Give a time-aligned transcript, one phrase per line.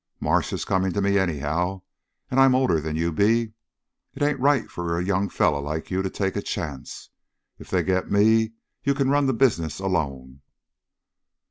[0.19, 1.83] Marsh is coming to me anyhow,
[2.31, 3.53] and I'm older than you be.
[4.15, 7.11] It ain't right for a young feller like you to take a chance.
[7.59, 8.53] If they get me,
[8.83, 10.41] you can run the business alone."